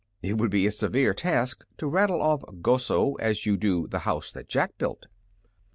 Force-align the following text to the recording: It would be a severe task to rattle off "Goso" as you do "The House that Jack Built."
It 0.23 0.39
would 0.39 0.49
be 0.49 0.65
a 0.65 0.71
severe 0.71 1.13
task 1.13 1.63
to 1.77 1.85
rattle 1.85 2.23
off 2.23 2.41
"Goso" 2.63 3.13
as 3.19 3.45
you 3.45 3.55
do 3.55 3.85
"The 3.85 3.99
House 3.99 4.31
that 4.31 4.49
Jack 4.49 4.75
Built." 4.79 5.05